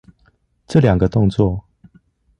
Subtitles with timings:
[0.65, 1.63] 這兩個動作